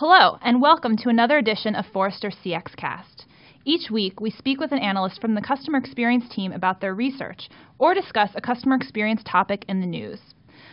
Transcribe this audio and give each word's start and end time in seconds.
Hello, 0.00 0.38
and 0.42 0.62
welcome 0.62 0.96
to 0.96 1.08
another 1.08 1.38
edition 1.38 1.74
of 1.74 1.84
Forrester 1.86 2.30
CX 2.30 2.76
Cast. 2.76 3.26
Each 3.64 3.90
week, 3.90 4.20
we 4.20 4.30
speak 4.30 4.60
with 4.60 4.70
an 4.70 4.78
analyst 4.78 5.20
from 5.20 5.34
the 5.34 5.40
customer 5.40 5.76
experience 5.76 6.28
team 6.28 6.52
about 6.52 6.80
their 6.80 6.94
research 6.94 7.48
or 7.80 7.94
discuss 7.94 8.30
a 8.36 8.40
customer 8.40 8.76
experience 8.76 9.22
topic 9.24 9.64
in 9.68 9.80
the 9.80 9.88
news. 9.88 10.20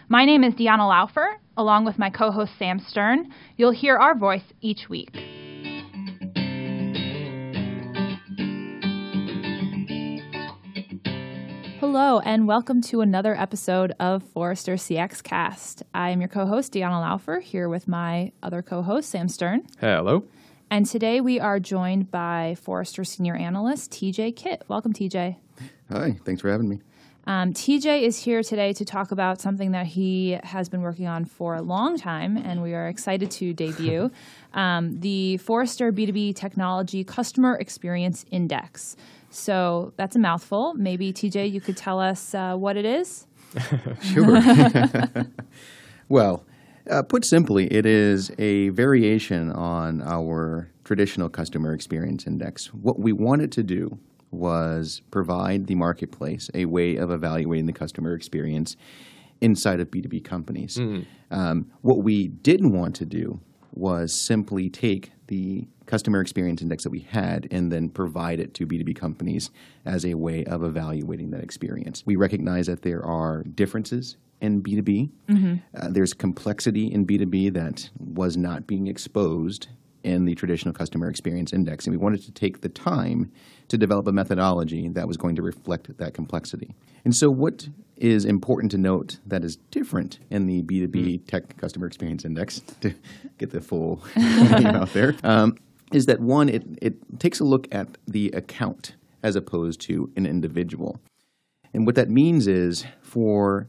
My 0.09 0.25
name 0.25 0.43
is 0.43 0.53
Deanna 0.53 0.87
Laufer. 0.87 1.39
Along 1.57 1.85
with 1.85 1.97
my 1.97 2.11
co 2.11 2.29
host 2.29 2.51
Sam 2.59 2.77
Stern, 2.77 3.33
you'll 3.57 3.71
hear 3.71 3.97
our 3.97 4.15
voice 4.15 4.53
each 4.61 4.89
week. 4.89 5.09
Hello, 11.97 12.19
and 12.19 12.45
welcome 12.45 12.81
to 12.81 12.99
another 12.99 13.33
episode 13.39 13.93
of 14.01 14.21
Forrester 14.21 14.73
CX 14.73 15.23
Cast. 15.23 15.81
I 15.93 16.09
am 16.09 16.19
your 16.19 16.27
co 16.27 16.45
host, 16.45 16.73
Deanna 16.73 17.01
Laufer, 17.01 17.39
here 17.41 17.69
with 17.69 17.87
my 17.87 18.33
other 18.43 18.61
co 18.61 18.81
host, 18.81 19.09
Sam 19.09 19.29
Stern. 19.29 19.65
Hello. 19.79 20.25
And 20.69 20.85
today 20.85 21.21
we 21.21 21.39
are 21.39 21.57
joined 21.57 22.11
by 22.11 22.57
Forrester 22.61 23.05
Senior 23.05 23.35
Analyst, 23.35 23.91
TJ 23.91 24.35
Keitt. 24.35 24.63
Welcome, 24.67 24.91
TJ. 24.91 25.37
Hi, 25.89 26.19
thanks 26.25 26.41
for 26.41 26.51
having 26.51 26.67
me. 26.67 26.81
Um, 27.27 27.53
TJ 27.53 28.01
is 28.01 28.21
here 28.21 28.43
today 28.43 28.73
to 28.73 28.83
talk 28.83 29.11
about 29.11 29.39
something 29.39 29.71
that 29.71 29.85
he 29.85 30.37
has 30.43 30.67
been 30.67 30.81
working 30.81 31.07
on 31.07 31.23
for 31.23 31.55
a 31.55 31.61
long 31.61 31.97
time, 31.97 32.35
and 32.35 32.61
we 32.61 32.73
are 32.73 32.89
excited 32.89 33.31
to 33.31 33.53
debut 33.53 34.11
um, 34.53 34.99
the 34.99 35.37
Forrester 35.37 35.93
B2B 35.93 36.35
Technology 36.35 37.05
Customer 37.05 37.55
Experience 37.55 38.25
Index. 38.31 38.97
So 39.35 39.93
that's 39.97 40.15
a 40.15 40.19
mouthful. 40.19 40.73
Maybe 40.75 41.11
TJ, 41.11 41.51
you 41.51 41.59
could 41.59 41.75
tell 41.75 41.99
us 41.99 42.33
uh, 42.33 42.55
what 42.55 42.77
it 42.77 42.85
is. 42.85 43.27
sure. 44.01 44.41
well, 46.09 46.45
uh, 46.89 47.01
put 47.01 47.25
simply, 47.25 47.71
it 47.71 47.85
is 47.85 48.31
a 48.37 48.69
variation 48.69 49.51
on 49.51 50.01
our 50.03 50.69
traditional 50.85 51.29
customer 51.29 51.73
experience 51.73 52.25
index. 52.25 52.73
What 52.73 52.99
we 52.99 53.11
wanted 53.11 53.51
to 53.53 53.63
do 53.63 53.99
was 54.31 55.01
provide 55.11 55.67
the 55.67 55.75
marketplace 55.75 56.49
a 56.53 56.65
way 56.65 56.95
of 56.95 57.11
evaluating 57.11 57.65
the 57.65 57.73
customer 57.73 58.13
experience 58.13 58.77
inside 59.41 59.79
of 59.81 59.91
B2B 59.91 60.23
companies. 60.23 60.77
Mm. 60.77 61.05
Um, 61.31 61.71
what 61.81 62.03
we 62.03 62.29
didn't 62.29 62.71
want 62.71 62.95
to 62.97 63.05
do 63.05 63.41
was 63.73 64.13
simply 64.13 64.69
take 64.69 65.11
the 65.27 65.67
customer 65.85 66.21
experience 66.21 66.61
index 66.61 66.83
that 66.83 66.89
we 66.89 66.99
had 66.99 67.47
and 67.51 67.71
then 67.71 67.89
provide 67.89 68.39
it 68.39 68.53
to 68.55 68.65
B2B 68.65 68.95
companies 68.95 69.51
as 69.85 70.05
a 70.05 70.15
way 70.15 70.43
of 70.45 70.63
evaluating 70.63 71.31
that 71.31 71.43
experience. 71.43 72.03
We 72.05 72.15
recognize 72.15 72.67
that 72.67 72.81
there 72.81 73.03
are 73.03 73.43
differences 73.43 74.17
in 74.41 74.61
B2B. 74.61 75.09
Mm-hmm. 75.29 75.55
Uh, 75.75 75.87
there's 75.89 76.13
complexity 76.13 76.87
in 76.91 77.05
B2B 77.05 77.53
that 77.53 77.89
was 77.99 78.37
not 78.37 78.67
being 78.67 78.87
exposed 78.87 79.67
in 80.03 80.25
the 80.25 80.35
traditional 80.35 80.71
customer 80.71 81.09
experience 81.09 81.51
index. 81.51 81.87
And 81.87 81.91
we 81.91 81.97
wanted 81.97 82.21
to 82.23 82.31
take 82.31 82.61
the 82.61 82.69
time 82.69 83.31
to 83.69 83.77
develop 83.77 84.05
a 84.07 84.11
methodology 84.11 84.87
that 84.89 85.07
was 85.07 85.17
going 85.17 85.35
to 85.35 85.41
reflect 85.41 85.97
that 85.97 86.13
complexity. 86.13 86.75
And 87.03 87.15
so, 87.15 87.31
what 87.31 87.67
is 87.97 88.23
important 88.23 88.71
to 88.71 88.77
note 88.77 89.19
that 89.25 89.43
is 89.43 89.55
different 89.71 90.19
in 90.29 90.45
the 90.45 90.61
B2B 90.61 90.91
mm. 90.91 91.27
tech 91.27 91.57
customer 91.57 91.87
experience 91.87 92.23
index, 92.23 92.59
to 92.81 92.93
get 93.39 93.49
the 93.49 93.61
full 93.61 94.03
name 94.15 94.67
out 94.67 94.93
there, 94.93 95.15
um, 95.23 95.57
is 95.93 96.05
that 96.07 96.19
one, 96.19 96.49
it, 96.49 96.63
it 96.81 97.19
takes 97.19 97.39
a 97.39 97.43
look 97.43 97.67
at 97.71 97.97
the 98.07 98.29
account 98.31 98.95
as 99.23 99.35
opposed 99.35 99.81
to 99.81 100.11
an 100.15 100.25
individual. 100.25 100.99
And 101.73 101.85
what 101.85 101.95
that 101.95 102.09
means 102.09 102.47
is 102.47 102.85
for 103.01 103.67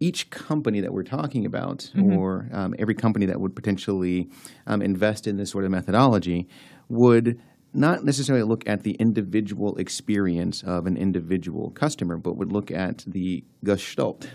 each 0.00 0.30
company 0.30 0.80
that 0.80 0.92
we're 0.92 1.02
talking 1.02 1.46
about, 1.46 1.90
mm-hmm. 1.94 2.16
or 2.16 2.48
um, 2.52 2.74
every 2.78 2.94
company 2.94 3.26
that 3.26 3.40
would 3.40 3.54
potentially 3.54 4.28
um, 4.66 4.82
invest 4.82 5.26
in 5.26 5.36
this 5.36 5.50
sort 5.50 5.64
of 5.64 5.70
methodology, 5.70 6.48
would 6.88 7.40
not 7.72 8.04
necessarily 8.04 8.44
look 8.44 8.66
at 8.68 8.82
the 8.82 8.92
individual 8.92 9.76
experience 9.76 10.62
of 10.62 10.86
an 10.86 10.96
individual 10.96 11.70
customer, 11.70 12.16
but 12.16 12.36
would 12.36 12.52
look 12.52 12.70
at 12.70 13.04
the 13.06 13.44
gestalt 13.64 14.28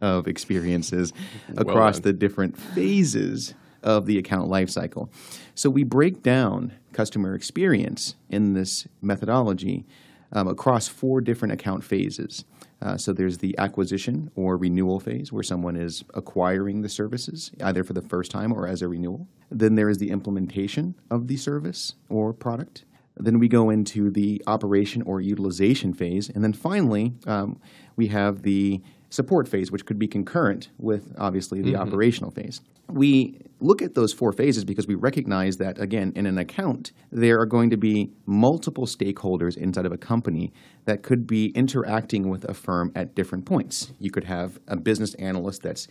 of 0.00 0.26
experiences 0.26 1.12
across 1.56 1.96
well 1.96 2.02
the 2.02 2.12
different 2.12 2.56
phases 2.56 3.54
of 3.82 4.06
the 4.06 4.18
account 4.18 4.50
lifecycle. 4.50 5.08
So 5.54 5.70
we 5.70 5.84
break 5.84 6.22
down 6.22 6.72
customer 6.92 7.34
experience 7.34 8.14
in 8.28 8.54
this 8.54 8.86
methodology 9.00 9.86
um, 10.32 10.48
across 10.48 10.88
four 10.88 11.20
different 11.20 11.52
account 11.52 11.84
phases. 11.84 12.44
Uh, 12.82 12.96
so 12.96 13.12
there's 13.12 13.38
the 13.38 13.56
acquisition 13.58 14.30
or 14.36 14.56
renewal 14.56 15.00
phase 15.00 15.32
where 15.32 15.42
someone 15.42 15.76
is 15.76 16.02
acquiring 16.14 16.80
the 16.80 16.88
services 16.88 17.50
either 17.62 17.84
for 17.84 17.92
the 17.92 18.00
first 18.00 18.30
time 18.30 18.52
or 18.52 18.66
as 18.66 18.80
a 18.80 18.88
renewal. 18.88 19.28
Then 19.50 19.74
there 19.74 19.90
is 19.90 19.98
the 19.98 20.10
implementation 20.10 20.94
of 21.10 21.28
the 21.28 21.36
service 21.36 21.94
or 22.08 22.32
product. 22.32 22.84
Then 23.16 23.38
we 23.38 23.48
go 23.48 23.68
into 23.68 24.10
the 24.10 24.42
operation 24.46 25.02
or 25.02 25.20
utilization 25.20 25.92
phase. 25.92 26.30
And 26.30 26.42
then 26.42 26.54
finally, 26.54 27.12
um, 27.26 27.60
we 27.96 28.06
have 28.08 28.42
the 28.42 28.80
support 29.10 29.48
phase, 29.48 29.70
which 29.70 29.84
could 29.84 29.98
be 29.98 30.06
concurrent 30.08 30.70
with 30.78 31.12
obviously 31.18 31.60
the 31.60 31.72
mm-hmm. 31.72 31.82
operational 31.82 32.30
phase. 32.30 32.60
We 32.88 33.38
look 33.60 33.82
at 33.82 33.94
those 33.94 34.12
four 34.12 34.32
phases 34.32 34.64
because 34.64 34.86
we 34.86 34.94
recognize 34.94 35.56
that, 35.58 35.80
again, 35.80 36.12
in 36.16 36.26
an 36.26 36.38
account, 36.38 36.92
there 37.12 37.38
are 37.38 37.46
going 37.46 37.70
to 37.70 37.76
be 37.76 38.10
multiple 38.26 38.86
stakeholders 38.86 39.56
inside 39.56 39.86
of 39.86 39.92
a 39.92 39.96
company 39.98 40.52
that 40.86 41.02
could 41.02 41.26
be 41.26 41.52
interacting 41.54 42.28
with 42.28 42.48
a 42.48 42.54
firm 42.54 42.90
at 42.96 43.14
different 43.14 43.44
points. 43.44 43.92
You 44.00 44.10
could 44.10 44.24
have 44.24 44.58
a 44.66 44.76
business 44.76 45.14
analyst 45.14 45.62
that's 45.62 45.86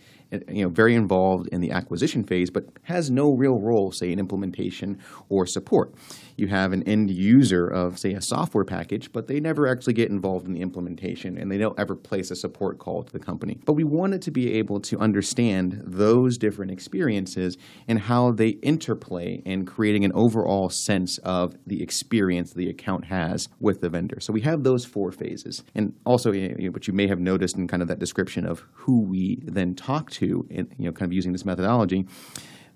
you 0.48 0.64
know, 0.64 0.68
very 0.68 0.94
involved 0.94 1.48
in 1.52 1.60
the 1.60 1.70
acquisition 1.70 2.24
phase, 2.24 2.50
but 2.50 2.64
has 2.82 3.10
no 3.10 3.34
real 3.34 3.58
role, 3.60 3.92
say, 3.92 4.12
in 4.12 4.18
implementation 4.18 4.98
or 5.28 5.46
support. 5.46 5.94
You 6.40 6.48
have 6.48 6.72
an 6.72 6.82
end 6.84 7.10
user 7.10 7.66
of, 7.66 7.98
say, 7.98 8.14
a 8.14 8.22
software 8.22 8.64
package, 8.64 9.12
but 9.12 9.26
they 9.26 9.40
never 9.40 9.66
actually 9.66 9.92
get 9.92 10.08
involved 10.08 10.46
in 10.46 10.54
the 10.54 10.62
implementation 10.62 11.36
and 11.36 11.52
they 11.52 11.58
don't 11.58 11.78
ever 11.78 11.94
place 11.94 12.30
a 12.30 12.34
support 12.34 12.78
call 12.78 13.02
to 13.02 13.12
the 13.12 13.18
company. 13.18 13.60
But 13.66 13.74
we 13.74 13.84
wanted 13.84 14.22
to 14.22 14.30
be 14.30 14.54
able 14.54 14.80
to 14.80 14.98
understand 14.98 15.82
those 15.84 16.38
different 16.38 16.72
experiences 16.72 17.58
and 17.86 17.98
how 17.98 18.32
they 18.32 18.48
interplay 18.48 19.42
in 19.44 19.66
creating 19.66 20.02
an 20.06 20.12
overall 20.14 20.70
sense 20.70 21.18
of 21.18 21.56
the 21.66 21.82
experience 21.82 22.54
the 22.54 22.70
account 22.70 23.04
has 23.04 23.50
with 23.60 23.82
the 23.82 23.90
vendor. 23.90 24.18
So 24.20 24.32
we 24.32 24.40
have 24.40 24.62
those 24.62 24.86
four 24.86 25.12
phases. 25.12 25.62
And 25.74 25.94
also, 26.06 26.32
you 26.32 26.56
know, 26.56 26.70
what 26.70 26.88
you 26.88 26.94
may 26.94 27.06
have 27.06 27.20
noticed 27.20 27.56
in 27.56 27.68
kind 27.68 27.82
of 27.82 27.88
that 27.88 27.98
description 27.98 28.46
of 28.46 28.64
who 28.72 29.02
we 29.02 29.40
then 29.44 29.74
talk 29.74 30.10
to, 30.12 30.46
in, 30.48 30.72
you 30.78 30.86
know, 30.86 30.92
kind 30.92 31.10
of 31.10 31.12
using 31.12 31.32
this 31.32 31.44
methodology, 31.44 32.06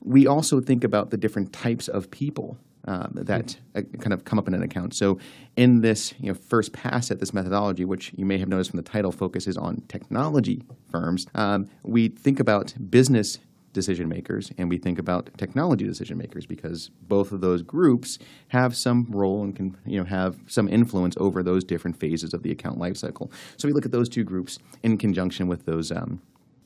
we 0.03 0.27
also 0.27 0.61
think 0.61 0.85
about 0.85 1.09
the 1.09 1.17
different 1.17 1.51
types 1.51 1.89
of 1.89 2.11
people 2.11 2.59
um, 2.87 3.13
that 3.15 3.57
uh, 3.75 3.83
kind 4.01 4.13
of 4.13 4.25
come 4.25 4.39
up 4.39 4.49
in 4.49 4.55
an 4.55 4.63
account. 4.63 4.95
So, 4.95 5.19
in 5.57 5.81
this 5.81 6.15
you 6.19 6.29
know, 6.29 6.35
first 6.35 6.73
pass 6.73 7.11
at 7.11 7.21
this 7.21 7.33
methodology, 7.33 7.85
which 7.85 8.13
you 8.17 8.25
may 8.25 8.39
have 8.39 8.49
noticed 8.49 8.71
from 8.71 8.79
the 8.79 8.83
title 8.83 9.13
focuses 9.13 9.57
on 9.57 9.83
technology 9.89 10.63
firms, 10.91 11.27
um, 11.35 11.69
we 11.83 12.09
think 12.09 12.41
about 12.41 12.75
business 12.91 13.39
decision 13.75 14.09
makers 14.09 14.51
and 14.57 14.71
we 14.71 14.79
think 14.79 14.99
about 14.99 15.29
technology 15.37 15.85
decision 15.85 16.17
makers 16.17 16.47
because 16.47 16.91
both 17.03 17.33
of 17.33 17.41
those 17.43 17.61
groups 17.61 18.19
have 18.49 18.75
some 18.75 19.05
role 19.11 19.43
and 19.43 19.55
can 19.55 19.77
you 19.85 19.99
know 19.99 20.05
have 20.05 20.39
some 20.47 20.69
influence 20.69 21.17
over 21.19 21.43
those 21.43 21.65
different 21.65 21.99
phases 21.99 22.33
of 22.33 22.43
the 22.43 22.51
account 22.51 22.79
lifecycle. 22.79 23.31
So 23.59 23.69
we 23.69 23.75
look 23.75 23.85
at 23.85 23.93
those 23.93 24.09
two 24.09 24.25
groups 24.25 24.59
in 24.83 24.97
conjunction 24.97 25.49
with 25.49 25.67
those 25.67 25.93
um, 25.93 26.23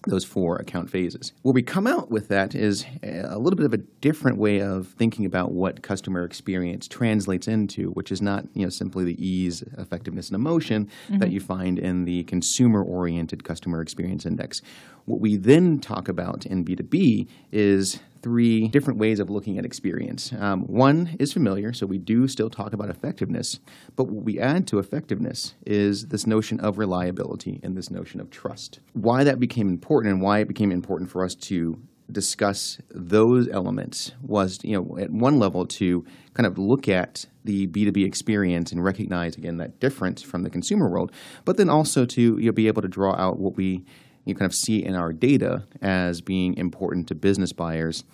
those 0.08 0.24
four 0.24 0.56
account 0.56 0.90
phases. 0.90 1.32
Where 1.42 1.52
we 1.52 1.62
come 1.62 1.86
out 1.86 2.10
with 2.10 2.28
that 2.28 2.54
is 2.54 2.84
a 3.02 3.38
little 3.38 3.56
bit 3.56 3.66
of 3.66 3.72
a 3.72 3.78
different 3.78 4.38
way 4.38 4.60
of 4.60 4.88
thinking 4.88 5.24
about 5.24 5.52
what 5.52 5.82
customer 5.82 6.24
experience 6.24 6.88
translates 6.88 7.48
into, 7.48 7.90
which 7.90 8.10
is 8.12 8.20
not 8.20 8.44
you 8.54 8.64
know 8.64 8.70
simply 8.70 9.04
the 9.04 9.24
ease, 9.24 9.62
effectiveness, 9.76 10.28
and 10.28 10.36
emotion 10.36 10.86
mm-hmm. 10.86 11.18
that 11.18 11.30
you 11.30 11.40
find 11.40 11.78
in 11.78 12.04
the 12.04 12.24
consumer-oriented 12.24 13.44
customer 13.44 13.80
experience 13.80 14.26
index. 14.26 14.62
What 15.08 15.20
we 15.20 15.38
then 15.38 15.78
talk 15.78 16.06
about 16.06 16.44
in 16.44 16.66
B2B 16.66 17.28
is 17.50 17.98
three 18.20 18.68
different 18.68 18.98
ways 18.98 19.20
of 19.20 19.30
looking 19.30 19.56
at 19.56 19.64
experience. 19.64 20.34
Um, 20.38 20.64
one 20.64 21.16
is 21.18 21.32
familiar, 21.32 21.72
so 21.72 21.86
we 21.86 21.96
do 21.96 22.28
still 22.28 22.50
talk 22.50 22.74
about 22.74 22.90
effectiveness, 22.90 23.58
but 23.96 24.04
what 24.08 24.26
we 24.26 24.38
add 24.38 24.66
to 24.66 24.78
effectiveness 24.78 25.54
is 25.64 26.08
this 26.08 26.26
notion 26.26 26.60
of 26.60 26.76
reliability 26.76 27.58
and 27.62 27.74
this 27.74 27.90
notion 27.90 28.20
of 28.20 28.28
trust. 28.28 28.80
Why 28.92 29.24
that 29.24 29.40
became 29.40 29.70
important 29.70 30.12
and 30.12 30.20
why 30.20 30.40
it 30.40 30.48
became 30.48 30.70
important 30.70 31.10
for 31.10 31.24
us 31.24 31.34
to 31.36 31.80
discuss 32.12 32.78
those 32.90 33.48
elements 33.48 34.12
was, 34.20 34.58
you 34.62 34.76
know, 34.76 34.98
at 34.98 35.10
one 35.10 35.38
level 35.38 35.64
to 35.66 36.04
kind 36.34 36.46
of 36.46 36.58
look 36.58 36.86
at 36.86 37.24
the 37.44 37.66
B2B 37.66 38.04
experience 38.04 38.72
and 38.72 38.84
recognize 38.84 39.36
again 39.36 39.56
that 39.56 39.80
difference 39.80 40.20
from 40.20 40.42
the 40.42 40.50
consumer 40.50 40.90
world, 40.90 41.12
but 41.46 41.56
then 41.56 41.70
also 41.70 42.04
to 42.04 42.38
you 42.38 42.46
know, 42.46 42.52
be 42.52 42.66
able 42.66 42.82
to 42.82 42.88
draw 42.88 43.14
out 43.14 43.38
what 43.38 43.56
we 43.56 43.86
you 44.28 44.34
kind 44.34 44.46
of 44.46 44.54
see 44.54 44.84
in 44.84 44.94
our 44.94 45.12
data 45.12 45.64
as 45.80 46.20
being 46.20 46.56
important 46.56 47.08
to 47.08 47.14
business 47.14 47.52
buyers 47.52 48.04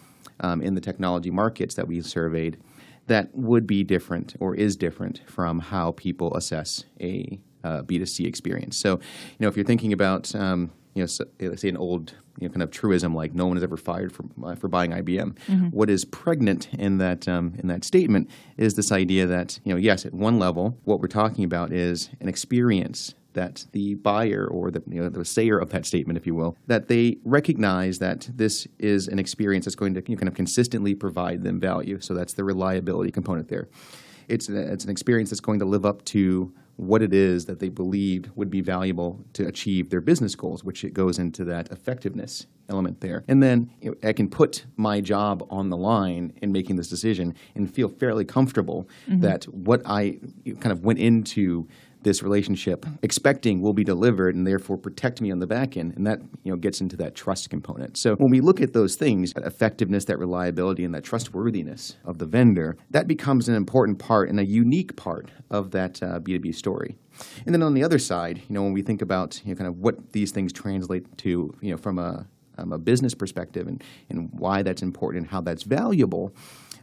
um, 0.41 0.63
in 0.63 0.75
the 0.75 0.81
technology 0.81 1.31
markets 1.31 1.75
that 1.75 1.87
we 1.89 2.01
surveyed 2.01 2.59
that 3.07 3.35
would 3.35 3.67
be 3.67 3.85
different 3.85 4.35
or 4.41 4.55
is 4.55 4.77
different 4.77 5.21
from 5.27 5.59
how 5.59 5.93
people 5.93 6.35
assess 6.37 6.85
a 7.01 7.39
uh, 7.63 7.83
B2C 7.83 8.27
experience. 8.27 8.79
So, 8.79 8.93
you 8.93 9.37
know, 9.41 9.49
if 9.49 9.57
you're 9.57 9.65
thinking 9.65 9.93
about 9.93 10.35
um, 10.35 10.71
you 10.95 11.03
know, 11.03 11.07
so, 11.07 11.25
let's 11.41 11.63
say 11.63 11.69
an 11.69 11.77
old 11.77 12.15
you 12.39 12.49
know, 12.49 12.53
kind 12.53 12.63
of 12.63 12.71
truism 12.71 13.15
like 13.15 13.35
no 13.35 13.47
one 13.47 13.57
is 13.57 13.63
ever 13.63 13.77
fired 13.77 14.13
for, 14.13 14.25
uh, 14.45 14.55
for 14.55 14.69
buying 14.69 14.93
IBM. 14.93 15.39
What 15.73 15.91
is 15.91 16.05
pregnant 16.05 16.73
in 16.75 16.99
that 16.99 17.29
um, 17.29 17.55
in 17.59 17.69
that 17.69 17.85
statement 17.85 18.31
is 18.57 18.75
this 18.75 18.93
idea 18.93 19.27
that 19.27 19.59
you 19.65 19.73
know 19.73 19.79
yes, 19.79 20.07
at 20.07 20.15
one 20.15 20.39
level, 20.39 20.79
what 20.85 21.01
we're 21.01 21.09
talking 21.09 21.45
about 21.45 21.73
is 21.73 22.11
an 22.21 22.29
experience 22.29 23.15
that 23.35 23.67
the 23.73 23.95
buyer 23.97 24.47
or 24.47 24.71
the 24.71 24.83
you 24.89 25.03
know, 25.03 25.09
the 25.09 25.25
sayer 25.25 25.59
of 25.59 25.71
that 25.71 25.87
statement, 25.87 26.17
if 26.17 26.27
you 26.27 26.35
will, 26.35 26.57
that 26.67 26.89
they 26.89 27.19
recognize 27.25 27.99
that 27.99 28.29
this 28.35 28.67
is 28.79 29.09
an 29.09 29.19
experience 29.19 29.67
that's 29.67 29.77
going 29.77 29.95
to 29.95 30.03
you 30.07 30.17
know, 30.17 30.21
kind 30.21 30.29
of 30.29 30.35
consistently 30.35 30.95
provide 30.95 31.43
them 31.43 31.61
value. 31.61 32.01
So 32.01 32.15
that's 32.15 32.33
the 32.33 32.45
reliability 32.45 33.11
component 33.11 33.49
there. 33.49 33.69
It's 34.29 34.49
a, 34.49 34.73
it's 34.73 34.85
an 34.85 34.91
experience 34.91 35.31
that's 35.31 35.41
going 35.41 35.59
to 35.59 35.67
live 35.67 35.85
up 35.85 36.05
to 36.07 36.53
what 36.77 37.03
it 37.03 37.13
is 37.13 37.45
that 37.47 37.61
they 37.61 37.69
believed 37.69 38.31
would 38.35 38.51
be 38.51 38.61
valuable 38.61 39.25
to 39.35 39.47
achieve 39.47 39.91
their 39.91 40.01
business 40.01 40.35
goals, 40.35 40.65
which 40.65 40.85
it 40.85 40.93
goes 40.93 41.19
into 41.19 41.45
that 41.45 41.71
effectiveness 41.71 42.47
element 42.69 43.01
there. 43.01 43.25
And 43.29 43.43
then 43.43 43.71
you 43.81 43.91
know, 43.91 44.09
I 44.09 44.13
can 44.13 44.29
put 44.29 44.65
my 44.77 45.01
job 45.01 45.47
on 45.51 45.71
the 45.71 45.77
line 45.77 46.33
in 46.43 46.51
making 46.51 46.77
this 46.77 46.89
decision 46.89 47.35
and 47.55 47.73
feel 47.73 47.89
fairly 47.89 48.25
comfortable 48.25 48.89
mm-hmm. 49.09 49.21
that 49.21 49.45
what 49.45 49.83
I 49.85 50.19
kind 50.45 50.73
of 50.73 50.85
went 50.85 50.99
into 50.99 51.69
this 52.05 52.23
relationship 52.23 52.87
expecting 53.03 53.61
will 53.61 53.73
be 53.73 53.85
delivered 53.85 54.35
and 54.35 54.47
therefore 54.47 54.77
protect 54.77 55.21
me 55.21 55.33
on 55.33 55.39
the 55.39 55.47
back 55.47 55.77
end. 55.77 55.95
And 55.97 56.07
that 56.07 56.21
you 56.43 56.53
know 56.53 56.57
gets 56.57 56.81
into 56.81 56.97
that 56.99 57.15
trust 57.15 57.51
component. 57.51 57.97
So 57.97 58.15
when 58.17 58.31
we 58.31 58.41
look 58.41 58.61
at 58.61 58.73
those 58.73 58.97
things 58.97 59.33
that 59.33 59.45
effectiveness 59.45 60.05
that 60.07 60.19
reliability 60.19 60.85
and 60.85 60.95
that 60.95 61.05
trustworthiness 61.05 61.97
of 62.05 62.19
the 62.19 62.27
vendor 62.27 62.77
that 62.91 63.07
becomes 63.07 63.49
an 63.49 63.55
important 63.55 63.99
part 63.99 64.29
and 64.29 64.39
a 64.39 64.47
unique 64.47 64.97
part 64.97 65.31
of 65.51 65.71
that 65.73 66.03
uh, 66.03 66.21
b2b 66.21 66.55
story. 66.55 66.97
And 67.47 67.55
then 67.55 67.63
on 67.63 67.75
the 67.75 67.83
other 67.83 67.99
side 67.99 68.39
you 68.49 68.55
know 68.55 68.63
when 68.63 68.73
we 68.73 68.83
think 68.83 69.03
about 69.03 69.41
you 69.45 69.55
know, 69.55 69.59
kind 69.59 69.69
of 69.69 69.79
what 69.79 70.13
these 70.13 70.31
things 70.31 70.53
translate 70.53 71.19
to 71.19 71.53
you 71.61 71.71
know 71.71 71.77
from 71.77 71.99
a 71.99 72.27
um, 72.59 72.73
a 72.73 72.79
business 72.79 73.15
perspective 73.15 73.67
and, 73.67 73.83
and 74.09 74.29
why 74.33 74.63
that's 74.63 74.83
important 74.83 75.23
and 75.23 75.31
how 75.31 75.41
that's 75.41 75.65
valuable, 75.65 76.33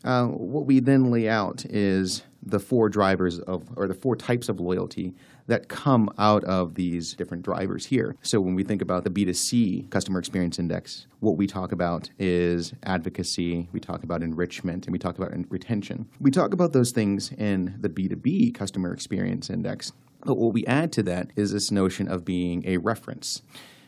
uh, 0.03 0.25
what 0.25 0.65
we 0.65 0.79
then 0.79 1.11
lay 1.11 1.29
out 1.29 1.63
is 1.65 2.23
the 2.43 2.59
four 2.59 2.89
drivers 2.89 3.39
of, 3.39 3.69
or 3.75 3.87
the 3.87 3.93
four 3.93 4.15
types 4.15 4.49
of 4.49 4.59
loyalty 4.59 5.13
that 5.47 5.67
come 5.67 6.09
out 6.17 6.43
of 6.45 6.75
these 6.75 7.13
different 7.13 7.43
drivers 7.43 7.85
here. 7.85 8.15
So 8.21 8.39
when 8.39 8.55
we 8.55 8.63
think 8.63 8.81
about 8.81 9.03
the 9.03 9.09
B2C 9.09 9.89
customer 9.89 10.19
experience 10.19 10.59
index, 10.59 11.07
what 11.19 11.37
we 11.37 11.47
talk 11.47 11.71
about 11.71 12.09
is 12.17 12.73
advocacy, 12.83 13.69
we 13.71 13.79
talk 13.79 14.03
about 14.03 14.23
enrichment, 14.23 14.85
and 14.85 14.93
we 14.93 14.99
talk 14.99 15.17
about 15.17 15.31
retention. 15.49 16.07
We 16.19 16.31
talk 16.31 16.53
about 16.53 16.73
those 16.73 16.91
things 16.91 17.31
in 17.31 17.75
the 17.79 17.89
B2B 17.89 18.53
customer 18.53 18.93
experience 18.93 19.49
index. 19.49 19.91
But 20.23 20.35
what 20.35 20.53
we 20.53 20.65
add 20.65 20.91
to 20.93 21.03
that 21.03 21.31
is 21.35 21.51
this 21.51 21.71
notion 21.71 22.07
of 22.07 22.23
being 22.23 22.63
a 22.65 22.77
reference 22.77 23.41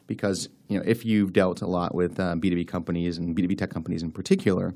because 0.07 0.49
you 0.67 0.77
know 0.77 0.83
if 0.85 1.05
you've 1.05 1.33
dealt 1.33 1.61
a 1.61 1.67
lot 1.67 1.93
with 1.95 2.19
uh, 2.19 2.35
B2B 2.35 2.67
companies 2.67 3.17
and 3.17 3.35
B2B 3.35 3.57
tech 3.57 3.69
companies 3.69 4.03
in 4.03 4.11
particular, 4.11 4.73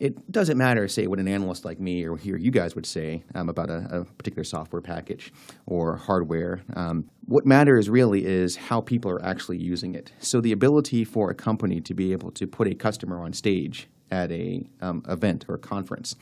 it 0.00 0.30
doesn't 0.30 0.58
matter, 0.58 0.88
say, 0.88 1.06
what 1.06 1.18
an 1.18 1.28
analyst 1.28 1.64
like 1.64 1.80
me 1.80 2.04
or 2.04 2.16
here 2.16 2.36
you 2.36 2.50
guys 2.50 2.74
would 2.74 2.86
say 2.86 3.22
um, 3.34 3.48
about 3.48 3.70
a, 3.70 3.86
a 3.90 4.04
particular 4.04 4.44
software 4.44 4.82
package 4.82 5.32
or 5.66 5.96
hardware. 5.96 6.62
Um, 6.74 7.08
what 7.26 7.46
matters 7.46 7.88
really 7.88 8.24
is 8.24 8.56
how 8.56 8.80
people 8.80 9.10
are 9.10 9.24
actually 9.24 9.58
using 9.58 9.94
it. 9.94 10.12
So 10.18 10.40
the 10.40 10.52
ability 10.52 11.04
for 11.04 11.30
a 11.30 11.34
company 11.34 11.80
to 11.80 11.94
be 11.94 12.12
able 12.12 12.30
to 12.32 12.46
put 12.46 12.68
a 12.68 12.74
customer 12.74 13.20
on 13.20 13.32
stage 13.32 13.88
at 14.10 14.30
a 14.30 14.64
um, 14.80 15.02
event 15.08 15.44
or 15.48 15.54
a 15.56 15.58
conference, 15.58 16.14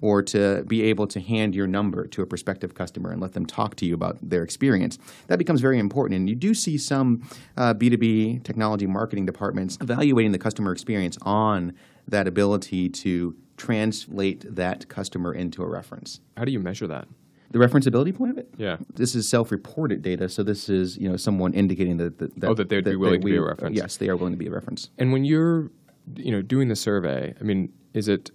or 0.00 0.22
to 0.22 0.64
be 0.66 0.82
able 0.82 1.06
to 1.06 1.20
hand 1.20 1.54
your 1.54 1.66
number 1.66 2.06
to 2.08 2.22
a 2.22 2.26
prospective 2.26 2.74
customer 2.74 3.10
and 3.10 3.20
let 3.20 3.32
them 3.34 3.46
talk 3.46 3.76
to 3.76 3.86
you 3.86 3.94
about 3.94 4.18
their 4.22 4.42
experience. 4.42 4.98
That 5.28 5.38
becomes 5.38 5.60
very 5.60 5.78
important, 5.78 6.16
and 6.18 6.28
you 6.28 6.34
do 6.34 6.54
see 6.54 6.78
some 6.78 7.22
uh, 7.56 7.74
B2B 7.74 8.42
technology 8.44 8.86
marketing 8.86 9.26
departments 9.26 9.78
evaluating 9.80 10.32
the 10.32 10.38
customer 10.38 10.72
experience 10.72 11.18
on 11.22 11.72
that 12.08 12.26
ability 12.26 12.88
to 12.88 13.36
translate 13.56 14.44
that 14.54 14.88
customer 14.88 15.32
into 15.32 15.62
a 15.62 15.66
reference. 15.66 16.20
How 16.36 16.44
do 16.44 16.52
you 16.52 16.60
measure 16.60 16.86
that? 16.86 17.08
The 17.52 17.58
referenceability 17.58 18.14
point 18.14 18.32
of 18.32 18.38
it? 18.38 18.48
Yeah. 18.56 18.76
This 18.94 19.14
is 19.14 19.28
self-reported 19.28 20.02
data, 20.02 20.28
so 20.28 20.42
this 20.42 20.68
is 20.68 20.96
you 20.98 21.08
know 21.08 21.16
someone 21.16 21.54
indicating 21.54 21.96
that, 21.98 22.18
that, 22.18 22.40
that 22.40 22.50
Oh, 22.50 22.54
that 22.54 22.68
they'd 22.68 22.84
be 22.84 22.96
willing 22.96 23.20
to 23.20 23.26
be 23.26 23.36
a 23.36 23.42
reference. 23.42 23.76
Yes, 23.76 23.96
they 23.96 24.08
are 24.08 24.16
willing 24.16 24.32
to 24.32 24.38
be 24.38 24.48
a 24.48 24.50
reference. 24.50 24.90
And 24.98 25.12
when 25.12 25.24
you're, 25.24 25.70
you 26.14 26.30
know, 26.30 26.42
doing 26.42 26.68
the 26.68 26.76
survey, 26.76 27.34
I 27.40 27.44
mean, 27.44 27.72
is 27.94 28.08
it 28.08 28.30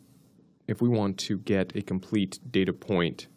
if 0.68 0.82
we 0.82 0.90
want 0.90 1.18
to 1.20 1.38
get 1.40 1.76
a 1.76 1.82
complete 1.82 2.40
data 2.52 2.74
point 2.74 3.28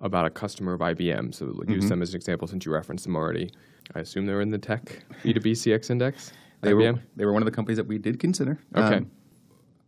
about 0.00 0.24
a 0.26 0.30
customer 0.30 0.72
of 0.74 0.80
IBM? 0.80 1.34
So 1.34 1.46
like, 1.46 1.54
Mm-hmm. 1.66 1.72
use 1.72 1.88
them 1.88 2.02
as 2.02 2.10
an 2.10 2.16
example 2.16 2.48
since 2.48 2.64
you 2.66 2.72
referenced 2.72 3.04
them 3.04 3.16
already. 3.16 3.50
I 3.94 4.00
assume 4.00 4.26
they're 4.26 4.40
in 4.40 4.50
the 4.50 4.58
tech 4.58 5.04
B2B 5.24 5.52
CX 5.52 5.90
index. 5.90 6.32
They 6.62 6.72
IBM. 6.72 6.94
were 6.94 7.02
they 7.16 7.24
were 7.24 7.32
one 7.32 7.42
of 7.42 7.46
the 7.46 7.52
companies 7.52 7.76
that 7.76 7.86
we 7.86 7.98
did 7.98 8.18
consider. 8.18 8.58
Okay. 8.74 8.96
Um, 8.96 9.10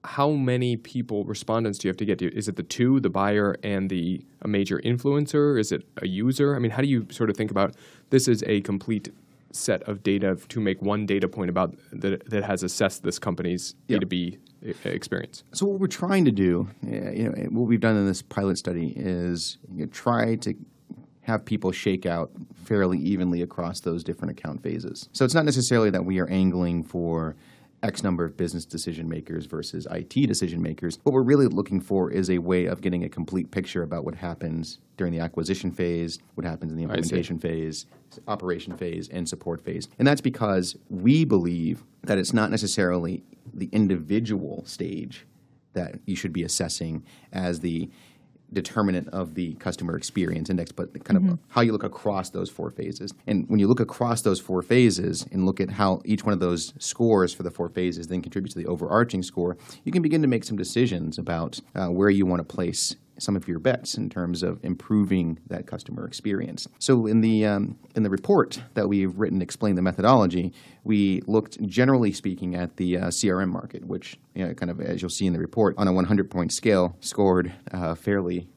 How 0.04 0.30
many 0.30 0.76
people, 0.76 1.24
respondents, 1.24 1.78
do 1.78 1.88
you 1.88 1.90
have 1.90 1.96
to 1.96 2.04
get? 2.04 2.18
to? 2.20 2.32
Is 2.36 2.46
it 2.46 2.54
the 2.56 2.62
two, 2.62 3.00
the 3.00 3.10
buyer 3.10 3.56
and 3.64 3.90
the 3.90 4.24
a 4.42 4.48
major 4.48 4.78
influencer? 4.84 5.58
Is 5.58 5.72
it 5.72 5.82
a 5.96 6.06
user? 6.06 6.54
I 6.54 6.58
mean, 6.60 6.70
how 6.70 6.82
do 6.82 6.88
you 6.88 7.06
sort 7.10 7.30
of 7.30 7.36
think 7.36 7.50
about 7.50 7.74
this 8.10 8.28
is 8.28 8.44
a 8.46 8.60
complete 8.60 9.08
set 9.58 9.82
of 9.84 10.02
data 10.02 10.36
to 10.48 10.60
make 10.60 10.80
one 10.82 11.06
data 11.06 11.28
point 11.28 11.50
about 11.50 11.74
that 11.92 12.28
that 12.30 12.44
has 12.44 12.62
assessed 12.62 13.02
this 13.02 13.18
company's 13.18 13.74
Yeah. 13.88 13.98
B2B 13.98 14.14
e- 14.14 14.74
experience? 14.84 15.44
So 15.52 15.66
what 15.66 15.80
we're 15.80 15.86
trying 15.86 16.24
to 16.24 16.30
do, 16.32 16.68
uh, 16.86 17.10
you 17.10 17.24
know, 17.24 17.32
what 17.50 17.68
we've 17.68 17.80
done 17.80 17.96
in 17.96 18.06
this 18.06 18.22
pilot 18.22 18.58
study 18.58 18.92
is 18.96 19.58
you 19.74 19.84
know, 19.84 19.90
try 19.90 20.36
to 20.36 20.54
have 21.22 21.44
people 21.44 21.72
shake 21.72 22.06
out 22.06 22.30
fairly 22.64 22.98
evenly 22.98 23.42
across 23.42 23.80
those 23.80 24.02
different 24.02 24.30
account 24.30 24.62
phases. 24.62 25.08
So 25.12 25.24
it's 25.26 25.34
not 25.34 25.44
necessarily 25.44 25.90
that 25.90 26.04
we 26.06 26.18
are 26.20 26.26
angling 26.28 26.84
for 26.84 27.36
X 27.82 28.02
number 28.02 28.24
of 28.24 28.36
business 28.36 28.64
decision 28.64 29.08
makers 29.08 29.46
versus 29.46 29.86
IT 29.90 30.26
decision 30.26 30.60
makers. 30.60 30.98
What 31.04 31.12
we're 31.12 31.22
really 31.22 31.46
looking 31.46 31.80
for 31.80 32.10
is 32.10 32.28
a 32.28 32.38
way 32.38 32.66
of 32.66 32.80
getting 32.80 33.04
a 33.04 33.08
complete 33.08 33.50
picture 33.50 33.82
about 33.82 34.04
what 34.04 34.16
happens 34.16 34.78
during 34.96 35.12
the 35.12 35.20
acquisition 35.20 35.70
phase, 35.70 36.18
what 36.34 36.44
happens 36.44 36.72
in 36.72 36.76
the 36.76 36.84
implementation 36.84 37.38
phase, 37.38 37.86
operation 38.26 38.76
phase, 38.76 39.08
and 39.08 39.28
support 39.28 39.60
phase. 39.60 39.88
And 39.98 40.08
that's 40.08 40.20
because 40.20 40.76
we 40.90 41.24
believe 41.24 41.84
that 42.02 42.18
it's 42.18 42.32
not 42.32 42.50
necessarily 42.50 43.22
the 43.54 43.68
individual 43.72 44.64
stage 44.66 45.26
that 45.74 46.00
you 46.06 46.16
should 46.16 46.32
be 46.32 46.42
assessing 46.42 47.04
as 47.32 47.60
the 47.60 47.88
determinant 48.52 49.08
of 49.08 49.34
the 49.34 49.54
customer 49.54 49.96
experience 49.96 50.50
index, 50.50 50.72
but 50.72 51.04
kind 51.04 51.16
of 51.16 51.38
how 51.48 51.60
you 51.60 51.72
look 51.72 51.84
across 51.84 52.30
those 52.30 52.48
four 52.48 52.70
phases. 52.70 53.12
And 53.26 53.48
when 53.48 53.60
you 53.60 53.66
look 53.66 53.80
across 53.80 54.22
those 54.22 54.40
four 54.40 54.62
phases 54.62 55.26
and 55.30 55.44
look 55.44 55.60
at 55.60 55.70
how 55.70 56.00
each 56.04 56.24
one 56.24 56.32
of 56.32 56.40
those 56.40 56.72
scores 56.78 57.34
for 57.34 57.42
the 57.42 57.50
four 57.50 57.68
phases 57.68 58.08
then 58.08 58.22
contributes 58.22 58.54
to 58.54 58.60
the 58.60 58.66
overarching 58.66 59.22
score, 59.22 59.56
you 59.84 59.92
can 59.92 60.02
begin 60.02 60.22
to 60.22 60.28
make 60.28 60.44
some 60.44 60.56
decisions 60.56 61.18
about 61.18 61.60
uh, 61.74 61.88
where 61.88 62.10
you 62.10 62.24
want 62.26 62.40
to 62.40 62.44
place 62.44 62.96
some 63.18 63.36
of 63.36 63.48
your 63.48 63.58
bets 63.58 63.96
in 63.96 64.08
terms 64.10 64.42
of 64.42 64.64
improving 64.64 65.38
that 65.48 65.66
customer 65.66 66.06
experience. 66.06 66.68
So 66.78 67.06
in 67.06 67.20
the 67.20 67.46
um, 67.46 67.78
in 67.94 68.02
the 68.02 68.10
report 68.10 68.60
that 68.74 68.88
we've 68.88 69.16
written, 69.18 69.42
explain 69.42 69.74
the 69.74 69.82
methodology, 69.82 70.52
we 70.84 71.22
looked 71.26 71.60
generally 71.66 72.12
speaking 72.12 72.54
at 72.54 72.76
the 72.76 72.98
uh, 72.98 73.06
CRM 73.06 73.48
market, 73.48 73.84
which 73.84 74.18
you 74.34 74.46
know, 74.46 74.54
kind 74.54 74.70
of 74.70 74.80
as 74.80 75.02
you'll 75.02 75.10
see 75.10 75.26
in 75.26 75.32
the 75.32 75.38
report, 75.38 75.74
on 75.78 75.88
a 75.88 75.92
100 75.92 76.30
point 76.30 76.52
scale, 76.52 76.96
scored 77.00 77.52
uh, 77.72 77.94
fairly 77.94 78.48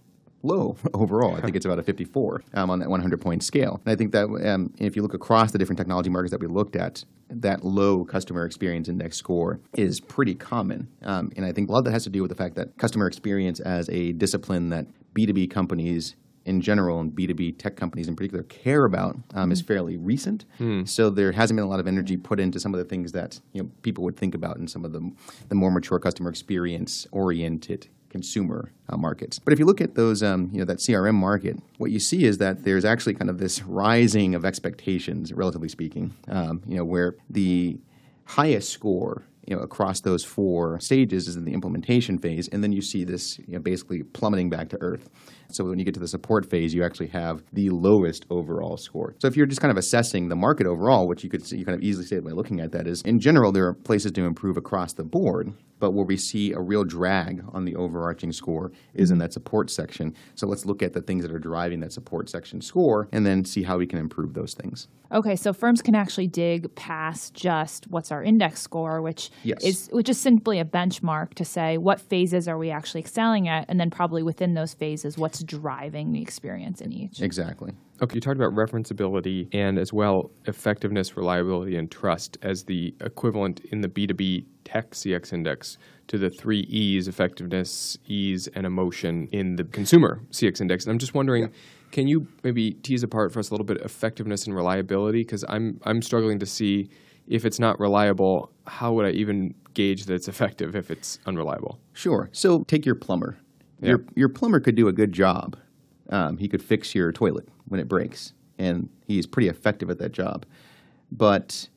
low 0.44 0.78
overall. 0.94 1.36
I 1.36 1.42
think 1.42 1.56
it's 1.56 1.66
about 1.66 1.80
a 1.80 1.84
54 1.84 2.44
um, 2.54 2.70
on 2.70 2.80
that 2.80 2.90
100 2.90 3.22
point 3.22 3.44
scale. 3.44 3.82
And 3.86 3.92
I 3.92 3.96
think 3.96 4.12
that 4.12 4.26
um, 4.26 4.74
if 4.78 4.96
you 4.96 5.02
look 5.02 5.14
across 5.14 5.52
the 5.52 5.58
different 5.58 5.78
technology 5.78 6.10
markets 6.10 6.32
that 6.32 6.40
we 6.40 6.48
looked 6.48 6.76
at, 6.76 7.04
that 7.30 7.64
low 7.64 8.04
customer 8.04 8.46
experience 8.46 8.90
index 8.90 9.18
score 9.18 9.60
is 9.76 10.00
pretty 10.00 10.36
common. 10.36 10.90
Um, 11.02 11.32
and 11.36 11.46
I 11.46 11.52
think 11.52 11.70
a 11.70 11.72
lot 11.72 11.80
of 11.80 11.86
that 11.86 11.92
has 11.92 12.04
to 12.04 12.10
do 12.10 12.22
with 12.22 12.30
the 12.30 12.36
fact 12.36 12.56
that 12.56 12.78
customer 12.78 13.08
experience 13.08 13.60
as 13.60 13.90
a 13.90 14.12
discipline 14.14 14.70
that 14.70 14.88
B2B 15.16 15.50
companies 15.50 16.16
in 16.44 16.60
general 16.60 17.00
and 17.00 17.12
B2B 17.12 17.58
tech 17.60 17.76
companies 17.76 18.08
in 18.08 18.16
particular 18.16 18.44
care 18.46 18.86
about 18.86 19.16
um, 19.36 19.52
is 19.52 19.62
fairly 19.62 19.96
recent. 19.96 20.46
So 20.86 21.10
there 21.12 21.32
hasn't 21.32 21.56
been 21.56 21.64
a 21.66 21.70
lot 21.70 21.80
of 21.80 21.88
energy 21.88 22.18
put 22.18 22.40
into 22.40 22.60
some 22.60 22.74
of 22.74 22.80
the 22.80 22.84
things 22.84 23.12
that 23.12 23.40
you 23.54 23.62
know, 23.62 23.70
people 23.84 24.04
would 24.06 24.18
think 24.18 24.34
about 24.34 24.58
in 24.58 24.68
some 24.68 24.84
of 24.84 24.92
the, 24.92 25.12
the 25.50 25.56
more 25.56 25.70
mature 25.72 26.00
customer 26.00 26.30
experience 26.32 27.06
oriented 27.12 27.88
consumer 28.12 28.72
uh, 28.90 28.98
markets. 28.98 29.40
But 29.40 29.54
if 29.54 29.60
you 29.60 29.66
look 29.66 29.82
at 29.82 29.96
those, 29.96 30.22
um, 30.22 30.50
you 30.54 30.60
know, 30.60 30.66
that 30.66 30.78
CRM 30.78 31.16
market, 31.16 31.58
what 31.78 31.90
you 31.90 32.00
see 32.00 32.26
is 32.26 32.38
that 32.38 32.64
there's 32.64 32.86
actually 32.86 33.16
kind 33.16 33.30
of 33.30 33.40
this 33.40 33.64
rising 33.64 34.36
of 34.36 34.46
expectations, 34.46 35.34
relatively 35.34 35.70
speaking, 35.70 36.14
um, 36.28 36.62
you 36.68 36.76
know, 36.76 36.86
where 36.86 37.16
the 37.30 37.80
highest 38.26 38.70
score 38.70 39.24
you 39.48 39.56
know, 39.56 39.62
across 39.62 40.02
those 40.02 40.24
four 40.24 40.80
stages 40.80 41.28
is 41.28 41.36
in 41.36 41.46
the 41.46 41.54
implementation 41.54 42.20
phase, 42.20 42.48
and 42.50 42.64
then 42.64 42.72
you 42.72 42.82
see 42.82 43.04
this 43.04 43.40
you 43.40 43.54
know, 43.54 43.60
basically 43.60 44.04
plummeting 44.04 44.50
back 44.50 44.70
to 44.70 44.78
earth. 44.82 45.10
So 45.52 45.66
when 45.66 45.80
you 45.80 45.86
get 45.86 45.94
to 45.96 46.00
the 46.00 46.08
support 46.08 46.50
phase, 46.50 46.74
you 46.74 46.84
actually 46.84 47.08
have 47.08 47.44
the 47.54 47.70
lowest 47.70 48.26
overall 48.30 48.78
score. 48.78 49.16
So 49.20 49.28
if 49.28 49.36
you're 49.36 49.46
just 49.46 49.62
kind 49.62 49.72
of 49.72 49.78
assessing 49.78 50.30
the 50.30 50.36
market 50.36 50.68
overall, 50.68 51.08
which 51.08 51.24
you 51.24 51.30
could 51.30 51.46
see, 51.46 51.58
you 51.58 51.66
kind 51.66 51.78
of 51.78 51.84
easily 51.84 52.06
say 52.06 52.20
by 52.20 52.32
looking 52.32 52.60
at 52.60 52.72
that 52.72 52.88
is, 52.88 53.02
in 53.04 53.20
general, 53.20 53.52
there 53.52 53.68
are 53.68 53.74
places 53.74 54.12
to 54.14 54.26
improve 54.26 54.58
across 54.58 54.94
the 54.94 55.04
board. 55.04 55.54
But 55.80 55.96
where 55.96 56.06
we 56.06 56.16
see 56.16 56.52
a 56.54 56.60
real 56.60 56.84
drag 56.84 57.44
on 57.54 57.66
the 57.66 57.76
overarching 57.76 58.32
score 58.32 58.72
is 58.94 59.10
in 59.10 59.18
that 59.18 59.34
support 59.34 59.72
section. 59.72 60.14
So 60.36 60.46
let's 60.46 60.64
look 60.64 60.84
at 60.84 60.94
the 60.94 61.02
things 61.02 61.24
that 61.24 61.34
are 61.34 61.40
driving 61.40 61.80
that 61.80 61.92
support 61.92 62.30
section 62.30 62.62
score 62.62 63.10
and 63.12 63.26
then 63.26 63.44
see 63.46 63.64
how 63.64 63.80
we 63.80 63.88
can 63.88 63.98
improve 63.98 64.36
those 64.36 64.54
things. 64.54 64.88
Okay, 65.12 65.36
so 65.36 65.54
firms 65.54 65.82
can 65.82 65.96
actually 65.96 66.28
dig 66.28 66.74
past 66.76 67.34
just 67.34 67.86
what's 67.90 68.12
our 68.12 68.22
index 68.24 68.62
score, 68.62 69.02
which 69.02 69.32
Yes. 69.44 69.64
is 69.64 69.90
which 69.92 70.08
is 70.08 70.20
simply 70.20 70.60
a 70.60 70.66
benchmark 70.66 71.34
to 71.34 71.44
say 71.44 71.80
what 71.80 72.00
phases 72.00 72.48
are 72.48 72.60
we 72.60 72.70
actually 72.70 73.02
excelling 73.02 73.48
at, 73.48 73.66
and 73.68 73.80
then 73.80 73.90
probably 73.90 74.22
within 74.22 74.54
those 74.54 74.76
phases, 74.76 75.18
what's 75.18 75.41
driving 75.44 76.12
the 76.12 76.22
experience 76.22 76.82
in 76.82 76.92
each. 76.92 77.22
Exactly. 77.22 77.74
Okay, 78.02 78.16
you 78.16 78.22
talked 78.22 78.38
about 78.38 78.54
referenceability 78.54 79.48
and 79.54 79.78
as 79.78 79.94
well 79.94 80.32
effectiveness, 80.46 81.16
reliability, 81.16 81.76
and 81.76 81.92
trust 81.92 82.38
as 82.42 82.64
the 82.64 82.96
equivalent 83.02 83.60
in 83.72 83.82
the 83.82 83.88
B2B 83.88 84.46
tech 84.64 84.92
CX 84.92 85.34
index 85.34 85.78
to 86.08 86.18
the 86.18 86.30
three 86.30 86.62
E's 86.62 87.08
effectiveness, 87.08 87.98
ease, 88.08 88.48
and 88.56 88.66
emotion 88.66 89.28
in 89.32 89.56
the 89.56 89.64
consumer 89.66 90.22
CX 90.32 90.62
index. 90.62 90.86
And 90.86 90.92
I'm 90.92 91.00
just 91.00 91.14
wondering, 91.14 91.52
can 91.92 92.08
you 92.08 92.28
maybe 92.44 92.72
tease 92.72 93.04
apart 93.04 93.32
for 93.32 93.40
us 93.40 93.50
a 93.50 93.54
little 93.54 93.66
bit 93.66 93.78
effectiveness 93.78 94.46
and 94.46 94.56
reliability? 94.56 95.22
Because 95.22 95.46
I'm, 95.48 95.80
I'm 95.84 96.02
struggling 96.02 96.40
to 96.40 96.46
see 96.46 96.90
if 97.28 97.46
it's 97.46 97.60
not 97.60 97.80
reliable, 97.80 98.52
how 98.68 98.94
would 98.94 99.06
I 99.06 99.12
even 99.12 99.54
gauge 99.74 100.06
that 100.06 100.14
it's 100.16 100.28
effective 100.28 100.76
if 100.76 100.92
it's 100.92 101.20
unreliable? 101.26 101.80
Sure. 101.94 102.30
So 102.32 102.64
take 102.64 102.86
your 102.86 102.96
plumber. 102.96 103.38
Your, 103.82 104.04
your 104.16 104.30
plumber 104.30 104.60
could 104.60 104.76
do 104.76 104.88
a 104.88 104.94
good 104.94 105.12
job. 105.12 105.58
Um, 106.10 106.38
he 106.38 106.48
could 106.48 106.62
fix 106.62 106.94
your 106.94 107.12
toilet 107.12 107.48
when 107.68 107.80
it 107.80 107.88
breaks, 107.88 108.34
and 108.58 108.90
he's 109.06 109.26
pretty 109.26 109.48
effective 109.48 109.90
at 109.90 109.98
that 110.00 110.12
job. 110.12 110.46
But 111.12 111.70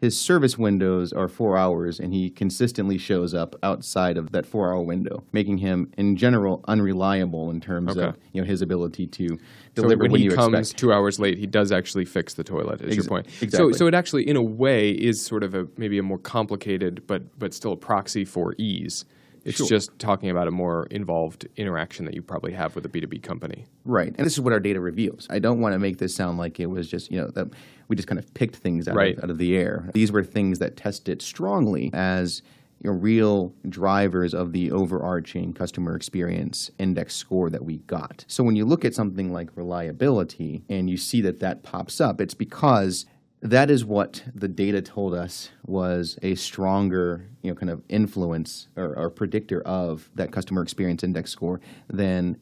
his 0.00 0.18
service 0.18 0.56
windows 0.56 1.12
are 1.12 1.26
four 1.26 1.56
hours, 1.56 1.98
and 1.98 2.12
he 2.14 2.30
consistently 2.30 2.98
shows 2.98 3.34
up 3.34 3.56
outside 3.62 4.16
of 4.16 4.30
that 4.32 4.46
four-hour 4.46 4.82
window, 4.82 5.24
making 5.32 5.58
him, 5.58 5.90
in 5.96 6.16
general, 6.16 6.64
unreliable 6.68 7.50
in 7.50 7.60
terms 7.60 7.96
of 7.96 8.16
you 8.32 8.40
know 8.40 8.46
his 8.46 8.62
ability 8.62 9.06
to 9.08 9.28
So 9.28 9.38
deliver 9.74 10.02
when, 10.02 10.12
when 10.12 10.20
he 10.20 10.26
you 10.26 10.34
comes 10.34 10.56
expect. 10.58 10.78
two 10.78 10.92
hours 10.92 11.18
late, 11.18 11.38
he 11.38 11.46
does 11.46 11.72
actually 11.72 12.04
fix 12.04 12.34
the 12.34 12.44
toilet. 12.44 12.80
Is 12.82 12.94
your 12.94 13.04
Exa- 13.04 13.08
point? 13.08 13.26
So, 13.50 13.72
so 13.72 13.86
it 13.88 13.94
actually, 13.94 14.28
in 14.28 14.36
a 14.36 14.42
way, 14.42 14.90
is 14.90 15.24
sort 15.24 15.42
of 15.42 15.54
a 15.54 15.66
maybe 15.76 15.98
a 15.98 16.02
more 16.02 16.18
complicated, 16.18 17.04
but 17.06 17.38
but 17.38 17.52
still 17.52 17.72
a 17.72 17.76
proxy 17.76 18.24
for 18.24 18.54
ease. 18.58 19.04
It's 19.48 19.56
Sure. 19.58 19.66
just 19.66 19.98
talking 19.98 20.30
about 20.30 20.46
a 20.46 20.50
more 20.50 20.86
involved 20.90 21.48
interaction 21.56 22.04
that 22.04 22.14
you 22.14 22.22
probably 22.22 22.52
have 22.52 22.74
with 22.74 22.84
a 22.84 22.88
B 22.88 23.00
two 23.00 23.06
B 23.06 23.18
company. 23.18 23.64
Right, 23.84 24.14
and 24.16 24.26
this 24.26 24.34
is 24.34 24.40
what 24.40 24.52
our 24.52 24.60
data 24.60 24.80
reveals. 24.80 25.26
I 25.30 25.38
don't 25.38 25.60
want 25.60 25.72
to 25.74 25.78
make 25.78 25.98
this 25.98 26.14
sound 26.14 26.38
like 26.38 26.60
it 26.60 26.66
was 26.66 26.88
just 26.88 27.10
you 27.10 27.20
know 27.20 27.28
that 27.30 27.48
we 27.88 27.96
just 27.96 28.06
kind 28.08 28.18
of 28.18 28.32
picked 28.34 28.56
things 28.56 28.86
out, 28.88 28.94
Right. 28.94 29.16
of, 29.16 29.24
out 29.24 29.30
of 29.30 29.38
the 29.38 29.56
air. 29.56 29.88
These 29.94 30.12
were 30.12 30.22
things 30.22 30.58
that 30.58 30.76
tested 30.76 31.22
strongly 31.22 31.90
as 31.94 32.42
you 32.80 32.90
know, 32.90 32.96
real 32.96 33.52
drivers 33.68 34.34
of 34.34 34.52
the 34.52 34.70
overarching 34.70 35.52
customer 35.52 35.96
experience 35.96 36.70
index 36.78 37.14
score 37.16 37.50
that 37.50 37.64
we 37.64 37.78
got. 37.78 38.24
So 38.28 38.44
when 38.44 38.54
you 38.54 38.64
look 38.66 38.84
at 38.84 38.94
something 38.94 39.32
like 39.32 39.48
reliability 39.56 40.62
and 40.68 40.88
you 40.88 40.96
see 40.96 41.20
that 41.22 41.40
that 41.40 41.62
pops 41.62 42.00
up, 42.00 42.20
it's 42.20 42.34
because 42.34 43.06
that 43.40 43.70
is 43.70 43.84
what 43.84 44.24
the 44.34 44.48
data 44.48 44.82
told 44.82 45.14
us 45.14 45.50
was 45.64 46.18
a 46.22 46.34
stronger, 46.34 47.28
you 47.42 47.50
know, 47.50 47.54
kind 47.54 47.70
of 47.70 47.82
influence 47.88 48.68
or, 48.76 48.94
or 48.96 49.10
predictor 49.10 49.62
of 49.62 50.10
that 50.14 50.32
customer 50.32 50.62
experience 50.62 51.04
index 51.04 51.30
score 51.30 51.60
than 51.88 52.36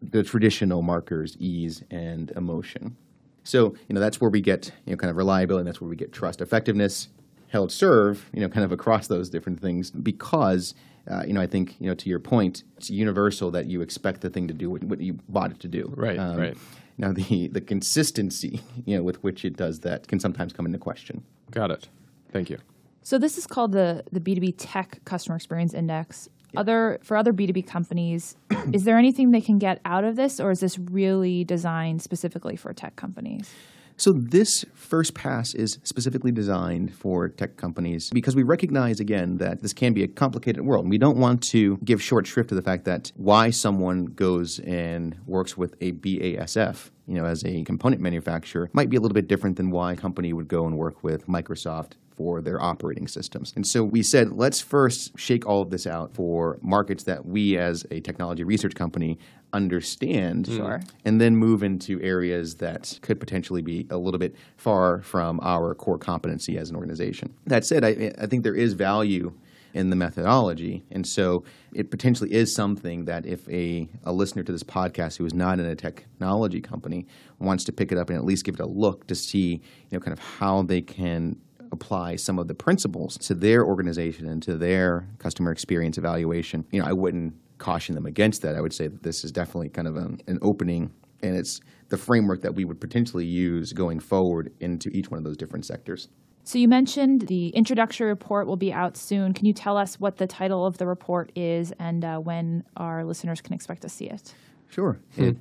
the 0.00 0.22
traditional 0.22 0.82
markers, 0.82 1.36
ease 1.38 1.84
and 1.90 2.32
emotion. 2.32 2.96
So, 3.44 3.74
you 3.88 3.94
know, 3.94 4.00
that's 4.00 4.20
where 4.20 4.30
we 4.30 4.40
get, 4.40 4.72
you 4.84 4.92
know, 4.92 4.96
kind 4.96 5.10
of 5.10 5.16
reliability, 5.16 5.60
and 5.60 5.68
that's 5.68 5.80
where 5.80 5.90
we 5.90 5.96
get 5.96 6.12
trust. 6.12 6.40
Effectiveness 6.40 7.08
held 7.48 7.70
serve, 7.70 8.28
you 8.32 8.40
know, 8.40 8.48
kind 8.48 8.64
of 8.64 8.72
across 8.72 9.06
those 9.08 9.28
different 9.28 9.60
things 9.60 9.90
because, 9.90 10.74
uh, 11.10 11.22
you 11.26 11.32
know, 11.32 11.40
I 11.40 11.46
think, 11.46 11.76
you 11.78 11.86
know, 11.86 11.94
to 11.94 12.08
your 12.08 12.18
point, 12.18 12.64
it's 12.76 12.90
universal 12.90 13.50
that 13.50 13.66
you 13.66 13.82
expect 13.82 14.22
the 14.22 14.30
thing 14.30 14.48
to 14.48 14.54
do 14.54 14.70
what, 14.70 14.82
what 14.84 15.00
you 15.00 15.18
bought 15.28 15.50
it 15.50 15.60
to 15.60 15.68
do. 15.68 15.92
Right, 15.96 16.18
right. 16.18 16.56
Now, 16.98 17.12
the, 17.12 17.48
the 17.48 17.60
consistency, 17.60 18.60
you 18.84 18.96
know, 18.96 19.02
with 19.02 19.22
which 19.22 19.44
it 19.44 19.56
does 19.56 19.80
that 19.80 20.08
can 20.08 20.20
sometimes 20.20 20.52
come 20.52 20.66
into 20.66 20.78
question. 20.78 21.24
Got 21.50 21.70
it. 21.70 21.88
Thank 22.32 22.50
you. 22.50 22.58
So 23.02 23.18
this 23.18 23.36
is 23.36 23.46
called 23.46 23.72
the 23.72 24.04
the 24.12 24.20
B2B 24.20 24.54
Tech 24.58 25.00
Customer 25.04 25.36
Experience 25.36 25.74
Index. 25.74 26.28
Other 26.56 26.98
for 27.02 27.16
other 27.16 27.32
B2B 27.32 27.66
companies, 27.66 28.36
is 28.72 28.84
there 28.84 28.96
anything 28.98 29.30
they 29.30 29.40
can 29.40 29.58
get 29.58 29.80
out 29.84 30.04
of 30.04 30.16
this 30.16 30.38
or 30.38 30.50
is 30.50 30.60
this 30.60 30.78
really 30.78 31.44
designed 31.44 32.02
specifically 32.02 32.56
for 32.56 32.72
tech 32.72 32.94
companies? 32.94 33.50
So 33.96 34.12
this 34.12 34.64
first 34.74 35.14
pass 35.14 35.54
is 35.54 35.78
specifically 35.84 36.32
designed 36.32 36.94
for 36.94 37.28
tech 37.28 37.56
companies 37.56 38.10
because 38.10 38.34
we 38.36 38.42
recognize 38.42 39.00
again 39.00 39.38
that 39.38 39.62
this 39.62 39.72
can 39.72 39.92
be 39.92 40.02
a 40.02 40.08
complicated 40.08 40.64
world. 40.64 40.88
We 40.88 40.98
don't 40.98 41.18
want 41.18 41.42
to 41.44 41.78
give 41.84 42.02
short 42.02 42.26
shrift 42.26 42.48
to 42.50 42.54
the 42.54 42.62
fact 42.62 42.84
that 42.86 43.12
why 43.16 43.50
someone 43.50 44.06
goes 44.06 44.58
and 44.60 45.16
works 45.26 45.56
with 45.56 45.76
a 45.80 45.92
BASF, 45.92 46.90
you 47.06 47.14
know, 47.14 47.24
as 47.24 47.44
a 47.44 47.62
component 47.64 48.02
manufacturer 48.02 48.70
might 48.72 48.90
be 48.90 48.96
a 48.96 49.00
little 49.00 49.14
bit 49.14 49.28
different 49.28 49.56
than 49.56 49.70
why 49.70 49.92
a 49.92 49.96
company 49.96 50.32
would 50.32 50.48
go 50.48 50.66
and 50.66 50.76
work 50.76 51.02
with 51.02 51.26
Microsoft 51.26 51.92
for 52.22 52.40
their 52.40 52.62
operating 52.62 53.08
systems. 53.08 53.52
And 53.56 53.66
so 53.66 53.82
we 53.82 54.00
said, 54.00 54.30
let's 54.30 54.60
first 54.60 55.18
shake 55.18 55.44
all 55.44 55.60
of 55.60 55.70
this 55.70 55.88
out 55.88 56.14
for 56.14 56.56
markets 56.62 57.02
that 57.04 57.26
we 57.26 57.58
as 57.58 57.84
a 57.90 57.98
technology 58.00 58.44
research 58.44 58.76
company 58.76 59.18
understand 59.52 60.46
mm-hmm. 60.46 60.56
Sure. 60.56 60.80
and 61.04 61.20
then 61.20 61.36
move 61.36 61.64
into 61.64 62.00
areas 62.00 62.54
that 62.56 62.96
could 63.02 63.18
potentially 63.18 63.60
be 63.60 63.88
a 63.90 63.96
little 63.96 64.20
bit 64.20 64.36
far 64.56 65.02
from 65.02 65.40
our 65.42 65.74
core 65.74 65.98
competency 65.98 66.56
as 66.56 66.70
an 66.70 66.76
organization. 66.76 67.34
That 67.46 67.64
said, 67.64 67.84
I, 67.84 68.12
I 68.16 68.26
think 68.26 68.44
there 68.44 68.54
is 68.54 68.74
value 68.74 69.32
in 69.74 69.90
the 69.90 69.96
methodology, 69.96 70.84
and 70.90 71.06
so 71.06 71.44
it 71.72 71.90
potentially 71.90 72.30
is 72.32 72.54
something 72.54 73.06
that 73.06 73.24
if 73.24 73.48
a, 73.48 73.88
a 74.04 74.12
listener 74.12 74.42
to 74.42 74.52
this 74.52 74.62
podcast 74.62 75.16
who 75.16 75.24
is 75.24 75.32
not 75.32 75.58
in 75.58 75.64
a 75.64 75.74
technology 75.74 76.60
company 76.60 77.06
wants 77.38 77.64
to 77.64 77.72
pick 77.72 77.90
it 77.90 77.96
up 77.96 78.10
and 78.10 78.18
at 78.18 78.24
least 78.24 78.44
give 78.44 78.54
it 78.56 78.60
a 78.60 78.66
look 78.66 79.06
to 79.06 79.14
see, 79.14 79.62
you 79.88 79.92
know, 79.92 80.00
kind 80.00 80.12
of 80.12 80.18
how 80.18 80.62
they 80.62 80.82
can 80.82 81.36
apply 81.72 82.16
some 82.16 82.38
of 82.38 82.48
the 82.48 82.54
principles 82.54 83.18
to 83.18 83.34
their 83.34 83.64
organization 83.64 84.28
and 84.28 84.42
to 84.42 84.56
their 84.56 85.08
customer 85.18 85.50
experience 85.50 85.98
evaluation, 85.98 86.64
you 86.70 86.80
know, 86.80 86.86
I 86.86 86.92
wouldn't 86.92 87.34
caution 87.58 87.94
them 87.94 88.06
against 88.06 88.42
that. 88.42 88.54
I 88.54 88.60
would 88.60 88.72
say 88.72 88.88
that 88.88 89.02
this 89.02 89.24
is 89.24 89.32
definitely 89.32 89.70
kind 89.70 89.88
of 89.88 89.96
an, 89.96 90.20
an 90.26 90.38
opening, 90.42 90.92
and 91.22 91.36
it's 91.36 91.60
the 91.88 91.96
framework 91.96 92.42
that 92.42 92.54
we 92.54 92.64
would 92.64 92.80
potentially 92.80 93.24
use 93.24 93.72
going 93.72 94.00
forward 94.00 94.52
into 94.60 94.90
each 94.90 95.10
one 95.10 95.18
of 95.18 95.24
those 95.24 95.36
different 95.36 95.64
sectors. 95.64 96.08
So 96.44 96.58
you 96.58 96.66
mentioned 96.66 97.22
the 97.28 97.48
introductory 97.50 98.08
report 98.08 98.48
will 98.48 98.56
be 98.56 98.72
out 98.72 98.96
soon. 98.96 99.32
Can 99.32 99.46
you 99.46 99.52
tell 99.52 99.76
us 99.76 100.00
what 100.00 100.16
the 100.16 100.26
title 100.26 100.66
of 100.66 100.78
the 100.78 100.86
report 100.86 101.30
is 101.36 101.72
and 101.78 102.04
uh, 102.04 102.18
when 102.18 102.64
our 102.76 103.04
listeners 103.04 103.40
can 103.40 103.54
expect 103.54 103.82
to 103.82 103.88
see 103.88 104.06
it? 104.06 104.34
Sure. 104.68 104.98
It, 105.16 105.36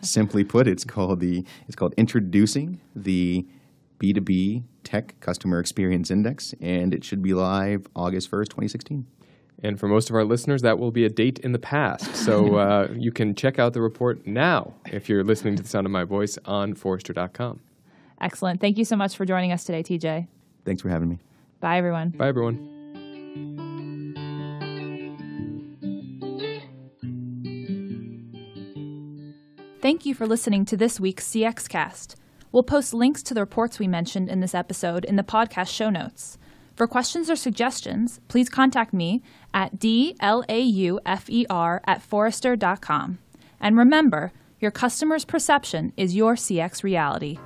simply 0.02 0.44
put, 0.44 0.68
it's 0.68 0.84
called 0.84 1.20
the 1.20 1.44
it's 1.66 1.76
called 1.76 1.94
introducing 1.96 2.80
the 2.94 3.46
B2B 3.98 4.64
Tech 4.82 5.18
Customer 5.20 5.58
Experience 5.60 6.10
Index, 6.10 6.54
and 6.60 6.94
it 6.94 7.04
should 7.04 7.22
be 7.22 7.34
live 7.34 7.86
August 7.96 8.30
1st, 8.30 8.48
2016. 8.48 9.06
And 9.62 9.80
for 9.80 9.88
most 9.88 10.10
of 10.10 10.16
our 10.16 10.24
listeners, 10.24 10.62
that 10.62 10.78
will 10.78 10.90
be 10.90 11.04
a 11.04 11.08
date 11.08 11.38
in 11.38 11.52
the 11.52 11.58
past. 11.58 12.14
So 12.16 12.56
uh, 12.58 12.88
you 12.94 13.10
can 13.10 13.34
check 13.34 13.58
out 13.58 13.72
the 13.72 13.80
report 13.80 14.26
now 14.26 14.74
if 14.92 15.08
you're 15.08 15.24
listening 15.24 15.56
to 15.56 15.62
the 15.62 15.68
sound 15.68 15.86
of 15.86 15.90
my 15.90 16.04
voice 16.04 16.38
on 16.44 16.74
Forrester.com. 16.74 17.60
Excellent. 18.20 18.60
Thank 18.60 18.78
you 18.78 18.84
so 18.84 18.96
much 18.96 19.16
for 19.16 19.24
joining 19.24 19.52
us 19.52 19.64
today, 19.64 19.82
TJ. 19.82 20.28
Thanks 20.64 20.82
for 20.82 20.88
having 20.88 21.08
me. 21.08 21.18
Bye, 21.60 21.78
everyone. 21.78 22.10
Bye, 22.10 22.28
everyone. 22.28 22.70
Thank 29.80 30.06
you 30.06 30.14
for 30.14 30.26
listening 30.26 30.64
to 30.66 30.78
this 30.78 30.98
week's 30.98 31.28
CX 31.28 31.68
Cast. 31.68 32.16
We'll 32.54 32.62
post 32.62 32.94
links 32.94 33.22
to 33.24 33.34
the 33.34 33.40
reports 33.40 33.80
we 33.80 33.88
mentioned 33.88 34.28
in 34.28 34.38
this 34.38 34.54
episode 34.54 35.04
in 35.04 35.16
the 35.16 35.24
podcast 35.24 35.74
show 35.74 35.90
notes. 35.90 36.38
For 36.76 36.86
questions 36.86 37.28
or 37.28 37.34
suggestions, 37.34 38.20
please 38.28 38.48
contact 38.48 38.94
me 38.94 39.24
at 39.52 39.80
dlaufer 39.80 40.20
at 41.84 42.02
forrester.com. 42.02 43.18
And 43.60 43.76
remember, 43.76 44.32
your 44.60 44.70
customer's 44.70 45.24
perception 45.24 45.92
is 45.96 46.14
your 46.14 46.36
CX 46.36 46.84
reality. 46.84 47.38